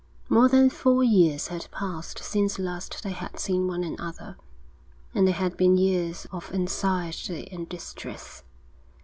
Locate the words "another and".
3.83-5.27